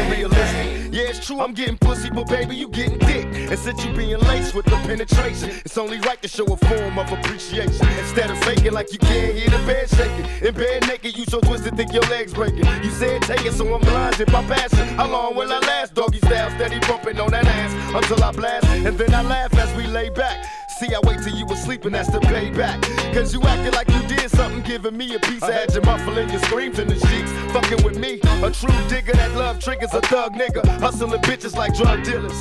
True, 1.22 1.40
I'm 1.40 1.54
getting 1.54 1.78
pussy, 1.78 2.10
but 2.10 2.28
baby, 2.28 2.56
you 2.56 2.68
getting 2.68 2.98
dick. 2.98 3.24
And 3.24 3.58
since 3.58 3.84
you 3.84 3.92
being 3.94 4.18
laced 4.18 4.54
with 4.54 4.64
the 4.66 4.76
penetration, 4.88 5.50
it's 5.64 5.78
only 5.78 5.98
right 6.00 6.20
to 6.22 6.28
show 6.28 6.44
a 6.44 6.56
form 6.56 6.98
of 6.98 7.10
appreciation. 7.12 7.86
Instead 7.98 8.30
of 8.30 8.38
faking 8.44 8.72
like 8.72 8.92
you 8.92 8.98
can't 8.98 9.36
hear 9.36 9.48
the 9.48 9.64
bed 9.64 9.88
shaking. 9.88 10.26
In 10.46 10.54
bed 10.54 10.86
naked, 10.88 11.16
you 11.16 11.24
so 11.24 11.40
twisted, 11.40 11.76
think 11.76 11.92
your 11.92 12.02
legs 12.04 12.34
breaking. 12.34 12.66
You 12.82 12.90
said 12.90 13.22
take 13.22 13.46
it, 13.46 13.52
so 13.52 13.72
I'm 13.72 13.80
blinded 13.80 14.30
by 14.32 14.44
passion. 14.46 14.86
How 14.96 15.08
long 15.08 15.36
will 15.36 15.52
I 15.52 15.60
last? 15.60 15.94
Doggy 15.94 16.18
style, 16.18 16.50
steady 16.50 16.80
bumping 16.86 17.20
on 17.20 17.30
that 17.30 17.46
ass 17.46 17.94
until 17.94 18.22
I 18.24 18.32
blast. 18.32 18.66
And 18.68 18.98
then 18.98 19.14
I 19.14 19.22
laugh 19.22 19.54
as 19.54 19.74
we 19.76 19.86
lay 19.86 20.10
back. 20.10 20.44
See, 20.82 20.92
I 20.96 20.98
wait 21.04 21.22
till 21.22 21.36
you 21.36 21.46
were 21.46 21.54
sleeping, 21.54 21.92
that's 21.92 22.10
the 22.10 22.18
payback. 22.18 22.82
Cause 23.14 23.32
you 23.32 23.40
acted 23.42 23.72
like 23.72 23.88
you 23.88 24.02
did 24.08 24.28
something, 24.28 24.62
giving 24.62 24.96
me 24.96 25.14
a 25.14 25.20
piece. 25.20 25.40
I 25.40 25.46
uh-huh. 25.46 25.60
had 25.60 25.74
you 25.74 25.80
muffling 25.82 26.28
your 26.28 26.40
screams 26.40 26.80
in 26.80 26.88
the 26.88 26.96
sheets. 26.96 27.30
Fucking 27.52 27.84
with 27.84 28.00
me, 28.00 28.18
a 28.42 28.50
true 28.50 28.74
digger 28.88 29.12
that 29.12 29.32
love 29.36 29.60
triggers 29.60 29.94
a 29.94 30.00
thug 30.00 30.32
nigga. 30.32 30.66
Hustling 30.80 31.20
bitches 31.22 31.54
like 31.54 31.76
drug 31.76 32.02
dealers. 32.02 32.40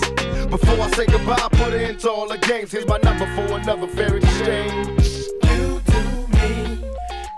Before 0.49 0.81
I 0.81 0.89
say 0.89 1.05
goodbye, 1.05 1.37
I 1.39 1.49
put 1.49 1.71
it 1.73 1.87
into 1.87 2.09
all 2.09 2.27
the 2.27 2.39
games. 2.39 2.71
Here's 2.71 2.87
my 2.87 2.97
number 3.03 3.27
for 3.35 3.59
another 3.59 3.85
fair 3.85 4.17
exchange. 4.17 5.05
You 5.43 5.79
do 5.85 6.27
me. 6.33 6.83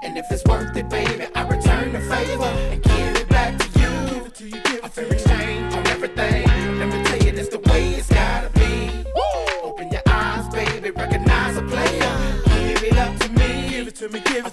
And 0.04 0.18
if 0.18 0.32
it's 0.32 0.46
worth 0.46 0.74
it, 0.78 0.88
baby, 0.88 1.26
I 1.36 1.42
return 1.50 1.92
the 1.92 2.00
favor 2.00 2.44
and 2.72 2.82
give 2.82 3.18
it 3.18 3.28
back 3.28 3.60
to 3.60 3.80
you. 3.82 4.16
Give 4.16 4.26
it 4.26 4.36
to 4.36 4.46
you, 4.46 4.52
give 4.52 4.76
it 4.76 4.86
a 4.86 4.88
fair 4.88 5.12
exchange 5.12 5.74
on 5.74 5.86
everything. 5.88 6.33
To 14.04 14.10
me, 14.10 14.20
give 14.20 14.46
it 14.46 14.53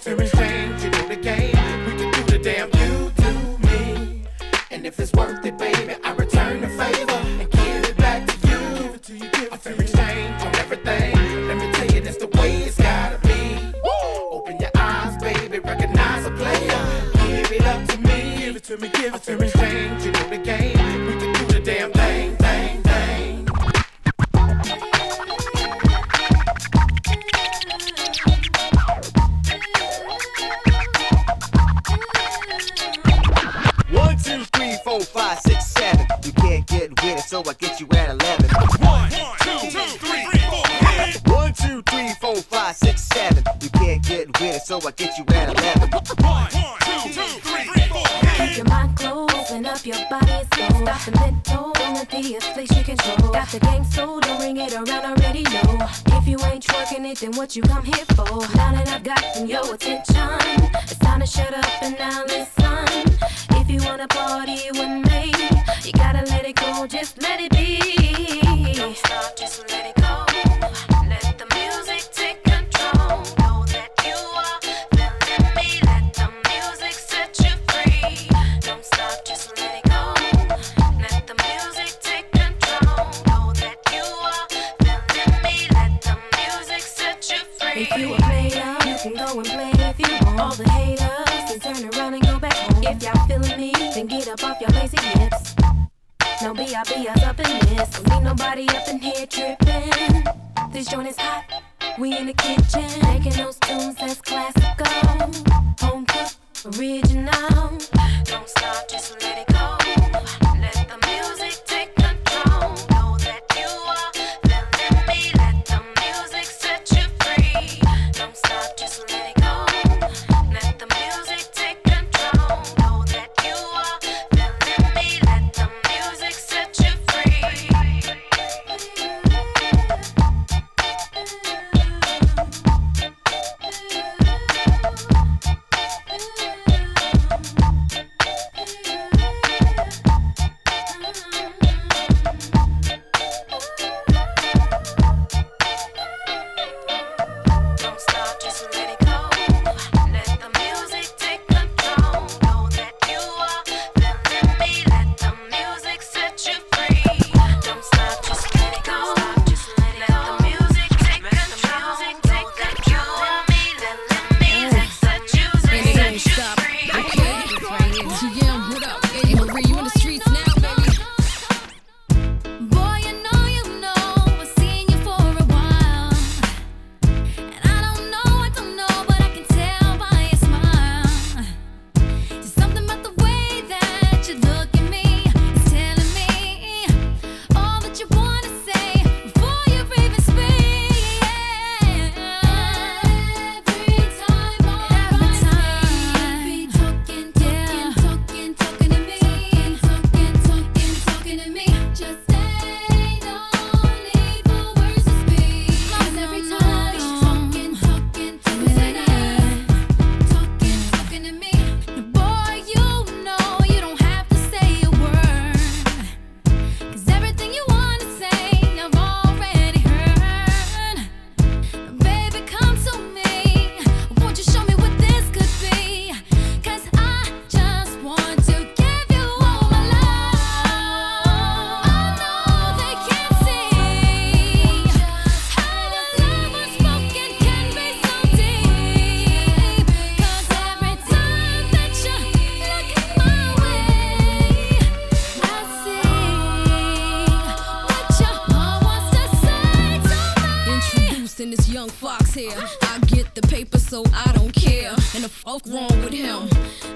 so 253.90 254.04
I 254.14 254.30
don't 254.36 254.54
care. 254.54 254.90
And 255.16 255.24
the 255.24 255.28
fuck 255.28 255.62
wrong 255.66 255.90
with 256.04 256.12
him? 256.12 256.48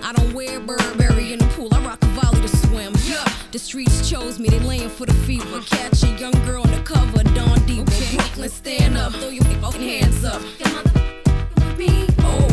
I 0.04 0.12
don't 0.12 0.32
wear 0.32 0.60
Burberry 0.60 1.32
in 1.32 1.40
the 1.40 1.46
pool, 1.46 1.68
I 1.74 1.84
rock 1.84 2.00
a 2.02 2.06
volley 2.06 2.40
to 2.40 2.48
swim. 2.48 2.94
Yeah, 3.04 3.26
the 3.50 3.58
streets 3.58 4.08
chose 4.08 4.38
me, 4.38 4.48
they 4.48 4.60
laying 4.60 4.88
for 4.88 5.04
the 5.04 5.12
fever. 5.26 5.56
Uh-huh. 5.56 5.76
Catch 5.76 6.04
a 6.04 6.08
young 6.20 6.38
girl 6.46 6.62
on 6.62 6.70
the 6.70 6.82
cover, 6.84 7.24
Dawn 7.34 7.58
Deep. 7.66 7.88
Okay. 7.88 8.16
Brooklyn, 8.16 8.48
stand 8.48 8.96
up, 8.96 9.12
throw 9.14 9.28
your 9.28 9.44
fucking 9.60 9.80
hands 9.80 10.24
up. 10.24 10.40
Me? 11.76 12.06
Oh, 12.20 12.48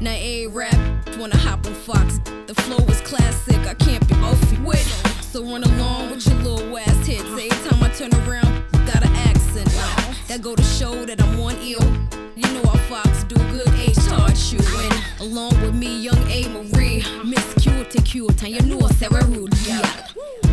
now 0.00 0.10
a 0.10 0.48
rap 0.48 0.74
wanna 1.16 1.36
hop 1.36 1.64
on 1.64 1.74
Fox. 1.74 2.18
The 2.48 2.54
flow 2.62 2.84
is 2.86 3.00
classic, 3.02 3.58
I 3.58 3.74
can't 3.74 4.06
be 4.08 4.14
off 4.16 4.58
with. 4.66 5.22
So 5.22 5.44
run 5.44 5.62
along 5.62 6.10
with 6.10 6.26
your 6.26 6.36
little 6.42 6.78
ass 6.78 7.06
hits. 7.06 7.22
Every 7.22 7.48
uh-huh. 7.48 7.70
time 7.70 7.82
I 7.84 7.88
turn 7.90 8.12
around, 8.26 8.64
got 8.86 9.06
an 9.06 9.14
accent. 9.28 10.03
That 10.34 10.42
go 10.42 10.56
to 10.56 10.62
show 10.64 11.04
that 11.06 11.22
I'm 11.22 11.38
one 11.38 11.54
ill. 11.58 11.80
You 12.34 12.42
know 12.54 12.68
how 12.68 12.76
Fox 12.88 13.22
do 13.22 13.36
good 13.36 13.68
age 13.78 13.94
taught 13.94 14.52
you. 14.52 14.58
And 14.58 15.20
along 15.20 15.60
with 15.62 15.76
me, 15.76 16.00
young 16.00 16.18
A. 16.28 16.48
Marie, 16.48 17.04
Miss 17.24 17.54
Cute, 17.54 18.04
Cute, 18.04 18.42
and 18.42 18.52
you 18.52 18.62
know 18.62 18.88
Sarah 18.88 19.24
Rude. 19.26 19.54
Yeah. 19.64 20.43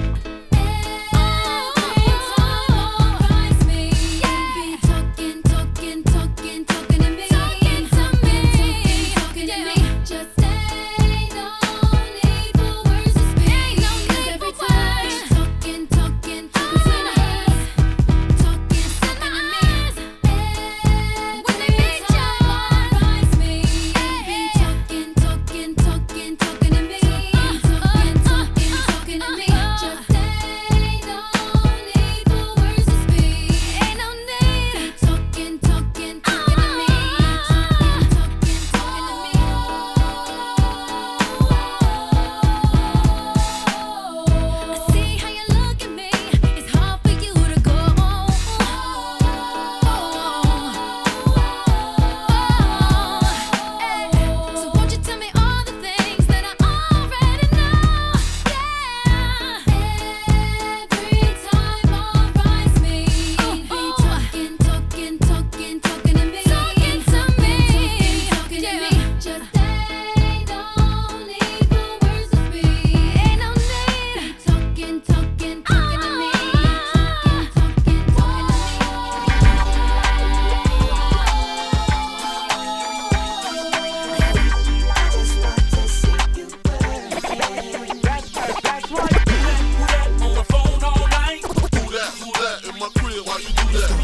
why 93.32 93.38
you 93.40 93.48
do 93.48 93.80
that? 93.80 94.01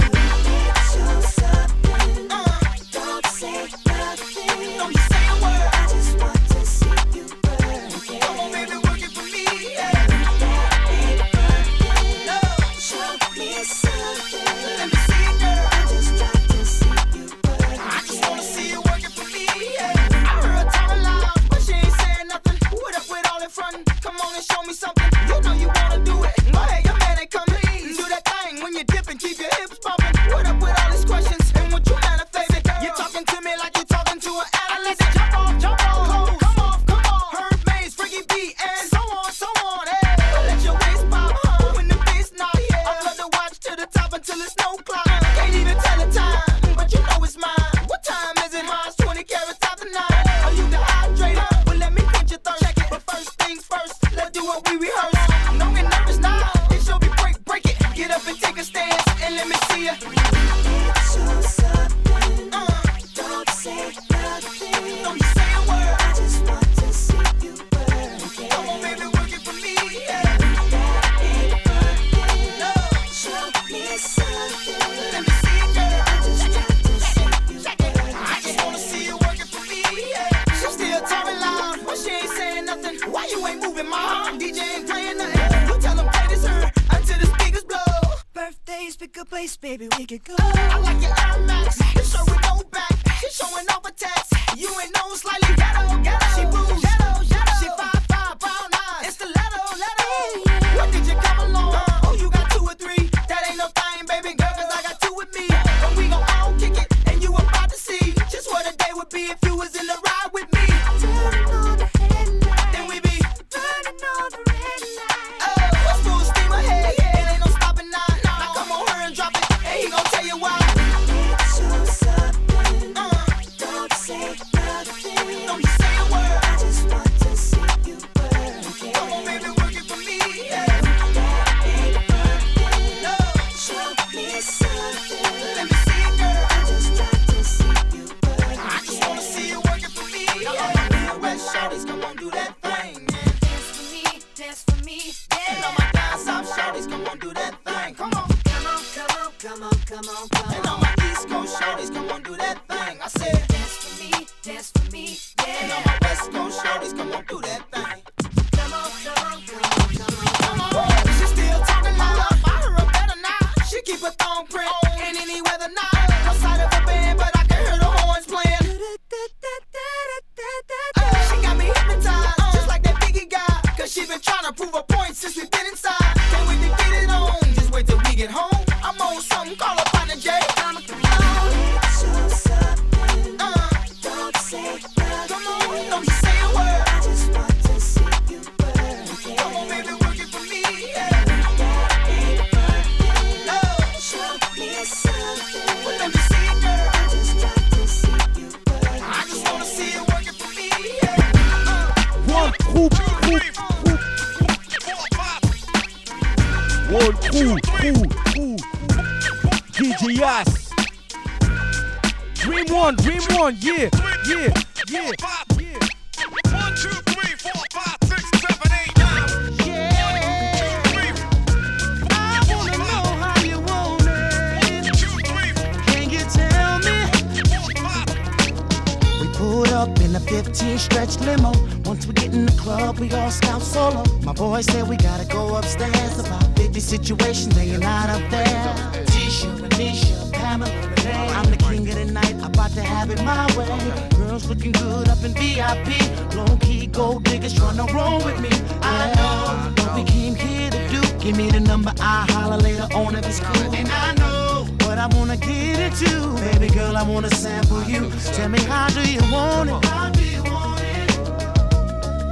You 259.18 259.32
want 259.32 259.70
it? 259.70 259.86
How 259.86 260.10
do 260.10 260.24
you 260.24 260.44
want 260.44 260.82
it? 260.82 261.12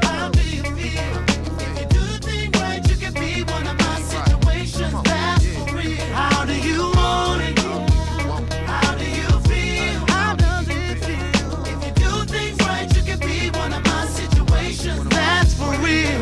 How 0.04 0.30
do 0.30 0.42
you 0.42 0.64
feel? 0.64 1.16
If 1.66 1.80
you 1.80 1.86
do 1.88 2.00
the 2.00 2.20
thing 2.22 2.52
right, 2.52 2.82
you 2.90 2.96
can 2.98 3.14
be 3.14 3.44
one 3.44 3.68
of 3.68 3.78
my 3.80 4.02
situations. 4.02 4.94
That's 5.04 5.46
for 5.56 5.76
real. 5.76 6.06
How 6.14 6.46
do 6.46 6.54
you 6.54 6.82
want 6.82 7.42
it? 7.42 7.60
How 8.68 8.96
do 8.96 9.06
you 9.06 9.30
feel? 9.50 10.00
How 10.14 10.36
does 10.36 10.68
it 10.70 10.98
feel? 11.04 11.66
If 11.66 11.86
you 11.86 11.92
do 12.04 12.12
things 12.26 12.60
right, 12.68 12.88
you 12.96 13.04
can 13.04 13.20
be 13.20 13.50
one 13.58 13.74
of 13.74 13.84
my 13.84 14.06
situations. 14.06 15.04
That's 15.10 15.54
for 15.56 15.72
real. 15.86 16.22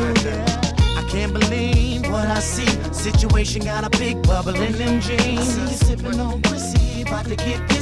I 0.96 1.04
can't 1.08 1.32
believe 1.32 2.02
what 2.10 2.26
I 2.28 2.40
see. 2.40 2.70
Situation 2.92 3.64
got 3.64 3.84
a 3.84 3.90
big 3.98 4.22
bubble 4.22 4.54
in 4.54 4.72
them 4.72 5.00
jeans. 5.00 5.40
I 5.40 5.42
see 5.42 5.60
you 5.60 5.76
sipping 5.86 6.20
on 6.20 6.40
pussy, 6.42 7.02
about 7.02 7.26
to 7.26 7.36
get. 7.36 7.73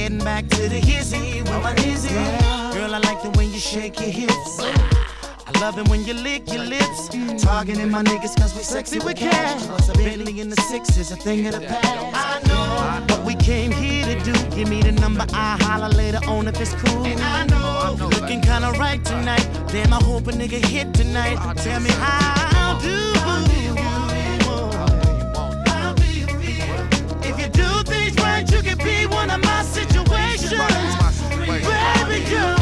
Heading 0.00 0.24
back 0.24 0.48
to 0.48 0.62
the 0.62 0.80
hizzy 0.80 1.42
with 1.42 1.62
my 1.62 1.74
dizzy. 1.74 2.08
Girl, 2.08 2.94
I 2.94 3.00
like 3.04 3.22
the 3.22 3.28
way 3.36 3.44
you 3.44 3.58
shake 3.58 4.00
your 4.00 4.08
hips. 4.08 4.58
I 4.58 5.60
love 5.60 5.76
it 5.76 5.86
when 5.90 6.06
you 6.06 6.14
lick 6.14 6.50
your 6.50 6.64
lips. 6.64 7.08
Talking 7.08 7.36
Targeting 7.36 7.90
my 7.90 8.02
niggas 8.02 8.34
cause 8.40 8.54
we 8.56 8.62
sexy 8.62 8.98
with 8.98 9.18
cash. 9.18 9.62
A 9.90 9.92
Bentley 9.92 10.40
in 10.40 10.48
the 10.48 10.56
six 10.56 10.96
is 10.96 11.12
a 11.12 11.16
thing 11.16 11.46
of 11.48 11.52
the 11.52 11.66
past. 11.66 11.84
I 12.14 12.40
know 12.48 13.14
what 13.14 13.26
we 13.26 13.34
came 13.34 13.72
here 13.72 14.06
to 14.06 14.24
do. 14.24 14.32
Give 14.56 14.70
me 14.70 14.80
the 14.80 14.92
number, 14.92 15.26
I 15.34 15.58
holler 15.60 15.90
later 15.90 16.20
on 16.26 16.48
if 16.48 16.58
it's 16.58 16.72
cool. 16.82 17.04
And 17.04 17.20
I 17.20 17.44
know 17.44 18.08
looking 18.08 18.40
kinda 18.40 18.72
right 18.78 19.04
tonight. 19.04 19.46
Damn, 19.68 19.92
I 19.92 20.02
hope 20.02 20.28
a 20.28 20.32
nigga 20.32 20.64
hit 20.64 20.94
tonight. 20.94 21.36
Tell 21.58 21.78
me 21.78 21.90
how 21.90 22.78
I 22.78 22.80
do 22.82 23.59
Baby 30.50 32.28
girl, 32.28 32.59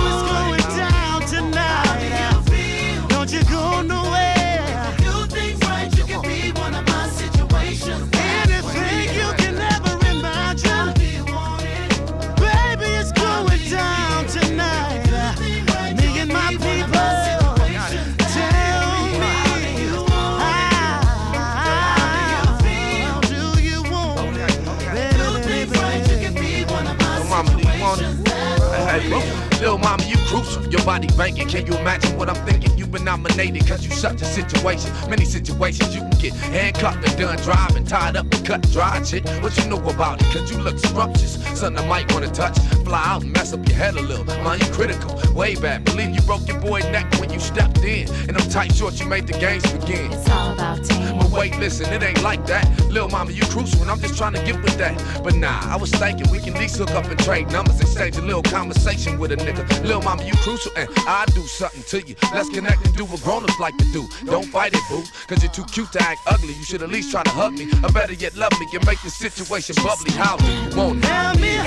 Your 30.70 30.84
body 30.84 31.08
banking. 31.16 31.48
Can 31.48 31.66
you 31.66 31.76
imagine 31.78 32.16
what 32.16 32.28
I'm 32.28 32.46
thinking? 32.46 32.76
You've 32.76 32.92
been 32.92 33.04
nominated 33.04 33.66
cause 33.66 33.84
you 33.84 33.90
such 33.92 34.20
a 34.22 34.24
situation. 34.24 34.90
Many 35.08 35.24
situations 35.24 35.94
you 35.94 36.00
can 36.02 36.17
get 36.18 36.32
handcuffed 36.34 37.06
and 37.08 37.18
done 37.18 37.36
driving, 37.38 37.84
tied 37.84 38.16
up 38.16 38.26
and 38.32 38.44
cut 38.44 38.62
dry 38.70 39.02
shit. 39.02 39.28
What 39.42 39.56
you 39.56 39.68
know 39.68 39.78
about 39.88 40.20
it? 40.20 40.26
Cause 40.32 40.50
you 40.50 40.58
look 40.58 40.78
scrumptious. 40.78 41.34
Something 41.58 41.84
I 41.84 41.88
might 41.88 42.12
wanna 42.12 42.28
touch. 42.28 42.58
Fly 42.84 43.02
out 43.04 43.22
and 43.22 43.32
mess 43.32 43.52
up 43.52 43.66
your 43.68 43.76
head 43.76 43.94
a 43.96 44.02
little. 44.02 44.24
Man, 44.24 44.58
you 44.58 44.66
critical. 44.72 45.18
Way 45.34 45.54
back. 45.54 45.84
Believe 45.84 46.10
you 46.14 46.22
broke 46.22 46.46
your 46.48 46.60
boy 46.60 46.80
neck 46.80 47.12
when 47.20 47.30
you 47.30 47.40
stepped 47.40 47.78
in. 47.84 48.08
And 48.28 48.36
them 48.36 48.48
tight 48.50 48.74
shorts, 48.74 49.00
you 49.00 49.06
made 49.06 49.26
the 49.26 49.38
games 49.38 49.64
begin. 49.72 50.12
It's 50.12 50.28
all 50.30 50.52
about 50.52 50.84
team. 50.84 51.18
But 51.18 51.30
wait, 51.30 51.56
listen, 51.58 51.92
it 51.92 52.02
ain't 52.02 52.22
like 52.22 52.44
that. 52.46 52.64
Little 52.90 53.08
mama, 53.08 53.30
you 53.30 53.42
crucial 53.46 53.82
and 53.82 53.90
I'm 53.90 54.00
just 54.00 54.16
trying 54.16 54.34
to 54.34 54.44
get 54.44 54.56
with 54.62 54.76
that. 54.78 54.96
But 55.22 55.34
nah, 55.34 55.60
I 55.64 55.76
was 55.76 55.90
thinking 55.90 56.30
we 56.30 56.38
can 56.38 56.54
at 56.54 56.60
least 56.60 56.76
hook 56.76 56.90
up 56.92 57.04
and 57.04 57.18
trade 57.20 57.50
numbers, 57.50 57.74
and 57.74 57.82
exchange 57.82 58.16
a 58.16 58.22
little 58.22 58.42
conversation 58.42 59.18
with 59.18 59.32
a 59.32 59.36
nigga. 59.36 59.64
Little 59.82 60.02
mama, 60.02 60.24
you 60.24 60.34
crucial 60.34 60.72
and 60.76 60.88
I 61.06 61.24
do 61.34 61.42
something 61.42 61.82
to 61.84 62.06
you. 62.06 62.14
Let's 62.32 62.48
connect 62.48 62.84
and 62.86 62.96
do 62.96 63.04
what 63.04 63.22
grown-ups 63.22 63.58
like 63.60 63.76
to 63.78 63.84
do. 63.92 64.08
Don't 64.24 64.46
fight 64.46 64.74
it, 64.74 64.82
boo, 64.88 65.02
cause 65.26 65.42
you're 65.42 65.52
too 65.52 65.64
cute 65.64 65.92
to 65.92 66.02
act 66.08 66.22
ugly. 66.26 66.54
You 66.54 66.64
should 66.64 66.82
at 66.82 66.88
least 66.88 67.10
try 67.10 67.22
to 67.22 67.30
hug 67.30 67.52
me, 67.52 67.68
or 67.84 67.90
better 67.90 68.14
yet, 68.14 68.34
love 68.34 68.52
me 68.58 68.66
and 68.72 68.84
make 68.86 69.00
the 69.02 69.10
situation 69.10 69.74
bubbly. 69.82 70.12
How 70.12 70.36
do 70.36 70.46
you 70.46 70.76
want 70.76 71.04
it? 71.04 71.57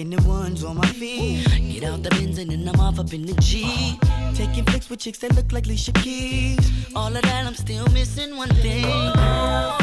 In 0.00 0.08
the 0.08 0.22
ones 0.22 0.64
on 0.64 0.76
my 0.76 0.86
feet. 0.86 1.46
Get 1.70 1.84
out 1.84 2.02
the 2.02 2.10
Benz 2.10 2.38
and 2.38 2.50
then 2.50 2.66
I'm 2.66 2.80
off 2.80 2.98
up 2.98 3.12
in 3.12 3.26
the 3.26 3.34
G. 3.34 3.98
Taking 4.34 4.64
flicks 4.64 4.88
with 4.88 5.00
chicks 5.00 5.18
that 5.18 5.34
look 5.36 5.52
like 5.52 5.66
Alicia 5.66 5.92
Keys. 5.92 6.72
All 6.96 7.14
of 7.14 7.22
that, 7.22 7.46
I'm 7.46 7.54
still 7.54 7.86
missing 7.88 8.36
one 8.36 8.48
thing. 8.48 9.79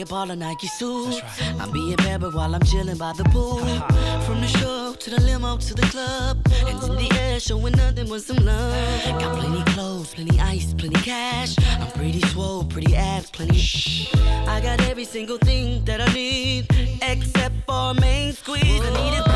A 0.00 0.06
ball 0.06 0.30
of 0.30 0.38
Nike 0.38 0.66
suit. 0.66 1.22
I'm 1.60 1.70
being 1.70 1.96
bad, 1.96 2.20
but 2.20 2.34
while 2.34 2.54
I'm 2.54 2.62
chilling 2.62 2.96
by 2.96 3.12
the 3.12 3.24
pool. 3.24 3.58
Uh-huh. 3.58 4.20
From 4.20 4.40
the 4.40 4.46
show 4.46 4.94
to 4.98 5.10
the 5.10 5.20
limo 5.20 5.56
to 5.56 5.74
the 5.74 5.86
club. 5.88 6.38
and 6.66 6.82
in 6.82 6.96
the 6.96 7.16
air, 7.20 7.40
showing 7.40 7.74
nothing 7.76 8.08
but 8.08 8.22
some 8.22 8.36
love. 8.44 9.20
Got 9.20 9.38
plenty 9.38 9.62
clothes, 9.72 10.14
plenty 10.14 10.40
ice, 10.40 10.74
plenty 10.74 11.00
cash. 11.02 11.56
I'm 11.80 11.90
pretty 11.92 12.20
swole, 12.28 12.64
pretty 12.64 12.96
abs, 12.96 13.30
plenty 13.30 13.58
shh. 13.58 14.14
I 14.48 14.60
got 14.60 14.80
every 14.82 15.04
single 15.04 15.38
thing 15.38 15.84
that 15.84 16.00
I 16.00 16.12
need, 16.12 16.66
except 17.02 17.54
for 17.66 17.94
main 17.94 18.32
squeeze. 18.32 18.80
I 18.80 18.90
need 18.90 19.18
it. 19.18 19.33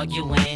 Arguing. 0.00 0.49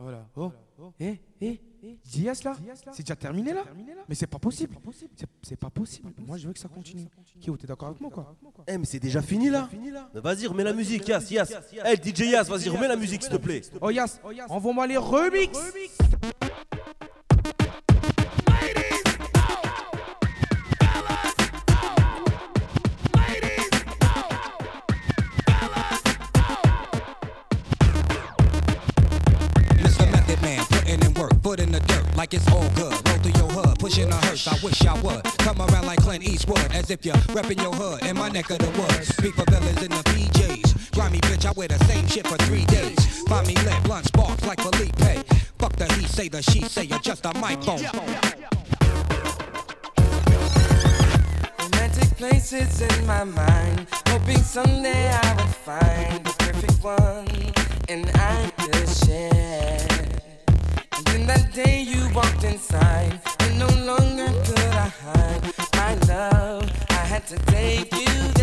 Voilà. 0.00 0.26
Oh, 0.34 0.50
eh, 0.98 1.20
eh, 1.42 1.60
Diaz 2.04 2.42
là? 2.42 2.56
C'est 2.92 3.02
déjà 3.02 3.16
terminé 3.16 3.52
là? 3.52 3.64
Mais 4.08 4.14
c'est 4.14 4.26
pas 4.26 4.38
possible. 4.38 4.76
C'est- 5.42 5.56
pas 5.56 5.68
possible. 5.68 6.10
Moi 6.26 6.38
je 6.38 6.46
veux 6.46 6.54
que 6.54 6.58
ça 6.58 6.68
continue. 6.68 7.06
Kyo, 7.38 7.56
t'es 7.58 7.66
d'accord 7.66 7.88
avec 7.88 8.00
moi 8.00 8.10
quoi? 8.10 8.34
Eh, 8.66 8.78
mais 8.78 8.86
c'est 8.86 8.98
déjà 8.98 9.20
fini 9.20 9.50
là. 9.50 9.68
Vas-y, 10.14 10.46
remets 10.46 10.64
la 10.64 10.72
musique, 10.72 11.06
Yas, 11.06 11.26
Yas. 11.30 11.50
Hey, 11.84 11.96
DJ 12.02 12.30
Yas, 12.30 12.44
vas-y, 12.44 12.68
remets 12.70 12.88
la 12.88 12.96
musique, 12.96 13.22
s'il 13.22 13.32
te 13.32 13.36
plaît. 13.36 13.60
Oh 13.80 13.90
Yas, 13.90 14.20
envoie-moi 14.48 14.86
les 14.86 14.96
remix 14.96 15.58
pushing. 34.44 34.60
I 34.60 34.64
wish 34.64 34.86
I 34.86 35.00
would 35.02 35.24
come 35.38 35.60
around 35.60 35.86
like 35.86 36.00
Clint 36.00 36.24
Eastwood, 36.24 36.72
as 36.72 36.90
if 36.90 37.04
you're 37.04 37.14
repping 37.34 37.62
your 37.62 37.72
hood 37.72 38.04
in 38.04 38.16
my 38.16 38.28
neck 38.28 38.50
of 38.50 38.58
the 38.58 38.70
woods. 38.80 39.12
People 39.20 39.44
villains 39.48 39.82
in 39.82 39.90
the 39.90 40.02
PJs, 40.04 40.92
grimy 40.92 41.18
bitch. 41.20 41.46
I 41.46 41.52
wear 41.52 41.68
the 41.68 41.78
same 41.84 42.06
shit 42.06 42.26
for 42.26 42.36
three 42.44 42.64
days. 42.66 43.22
Find 43.28 43.46
me 43.46 43.54
lit, 43.56 43.82
blunt 43.84 44.06
sparks 44.06 44.44
like 44.44 44.60
Felipe. 44.60 45.26
Fuck 45.58 45.76
the 45.76 45.92
he 45.94 46.06
say, 46.06 46.28
the 46.28 46.42
she 46.42 46.62
say, 46.62 46.84
you're 46.84 46.98
just 47.00 47.24
a 47.26 47.34
microphone. 47.34 47.82
Romantic 51.58 52.16
places 52.16 52.80
in 52.80 53.06
my 53.06 53.24
mind, 53.24 53.86
hoping 54.08 54.38
someday 54.38 55.10
I 55.10 55.34
would 55.36 55.54
find 55.54 56.24
the 56.24 56.34
perfect 56.38 56.82
one, 56.82 57.28
and 57.88 58.10
I 58.14 58.50
could 58.58 58.88
share. 58.88 59.86
And 60.96 61.06
then 61.06 61.26
that 61.26 61.52
day 61.52 61.82
you 61.82 62.08
walked 62.14 62.44
inside, 62.44 63.20
no 63.60 63.68
longer 63.84 64.28
could 64.46 64.58
I 64.58 64.88
hide 65.04 65.42
my 65.74 65.94
love. 66.08 66.64
I 66.88 67.04
had 67.12 67.26
to 67.26 67.36
take 67.52 67.92
you 67.94 68.39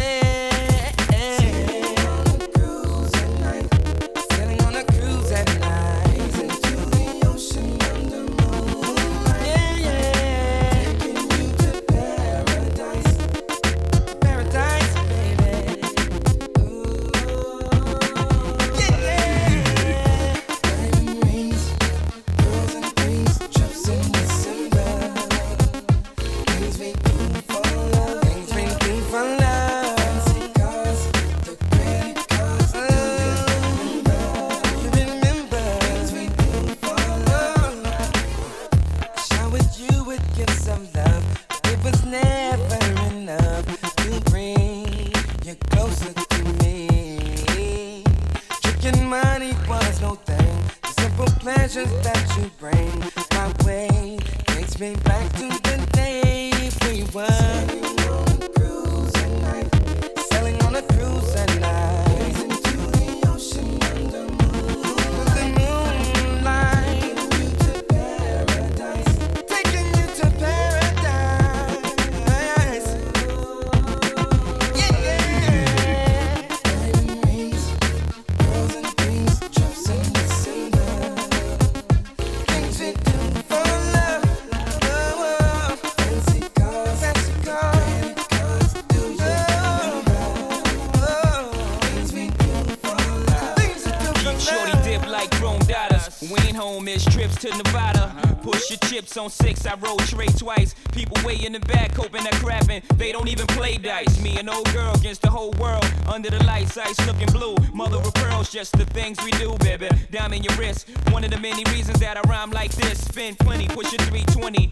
your 110.48 110.58
wrist. 110.58 110.90
One 111.12 111.24
of 111.24 111.32
the 111.32 111.40
many 111.40 111.64
reasons 111.72 112.00
that 112.00 112.18
I 112.18 112.22
rhyme 112.30 112.52
like 112.52 112.72
this. 112.72 113.04
Spend 113.06 113.40
plenty, 113.40 113.68
push 113.68 113.94
it 113.94 114.02
320. 114.02 114.72